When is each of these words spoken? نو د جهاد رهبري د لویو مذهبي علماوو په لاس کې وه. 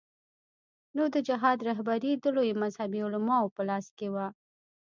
نو 0.95 1.03
د 1.13 1.15
جهاد 1.27 1.57
رهبري 1.69 2.11
د 2.17 2.25
لویو 2.35 2.59
مذهبي 2.63 2.99
علماوو 3.07 3.53
په 3.55 3.61
لاس 3.69 3.85
کې 3.97 4.07
وه. 4.13 4.27